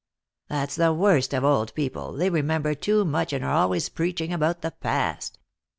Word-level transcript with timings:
"That's 0.47 0.75
the 0.77 0.91
worst 0.93 1.31
of 1.31 1.43
old 1.43 1.75
people, 1.75 2.13
they 2.13 2.31
remember 2.31 2.73
too 2.73 3.05
much, 3.05 3.33
and 3.33 3.45
are 3.45 3.53
always 3.53 3.87
preaching 3.89 4.33
about 4.33 4.63
the 4.63 4.71
past. 4.71 5.37